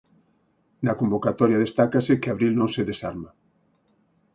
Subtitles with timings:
[0.85, 3.29] Na convocatoria destácase que Abril non se desarma.